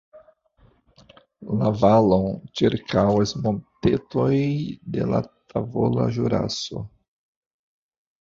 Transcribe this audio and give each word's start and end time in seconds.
La 1.57 1.67
valon 1.81 2.23
ĉirkaŭas 2.61 3.33
montetoj 3.43 4.31
de 4.95 5.05
la 5.11 5.21
Tavola 5.53 6.07
Ĵuraso. 6.17 6.83